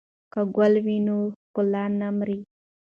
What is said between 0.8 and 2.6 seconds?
وي نو ښکلا نه مري.